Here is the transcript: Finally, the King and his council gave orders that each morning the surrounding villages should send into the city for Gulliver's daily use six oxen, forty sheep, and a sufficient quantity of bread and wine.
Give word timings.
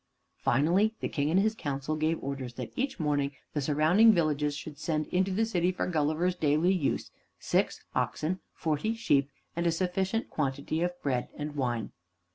Finally, 0.39 0.95
the 0.99 1.07
King 1.07 1.29
and 1.29 1.39
his 1.39 1.53
council 1.53 1.95
gave 1.95 2.17
orders 2.23 2.55
that 2.55 2.73
each 2.75 2.99
morning 2.99 3.33
the 3.53 3.61
surrounding 3.61 4.11
villages 4.11 4.55
should 4.57 4.79
send 4.79 5.05
into 5.09 5.29
the 5.29 5.45
city 5.45 5.71
for 5.71 5.85
Gulliver's 5.85 6.33
daily 6.33 6.73
use 6.73 7.11
six 7.37 7.79
oxen, 7.93 8.39
forty 8.51 8.95
sheep, 8.95 9.29
and 9.55 9.67
a 9.67 9.71
sufficient 9.71 10.27
quantity 10.27 10.81
of 10.81 10.99
bread 11.03 11.27
and 11.37 11.55
wine. 11.55 11.91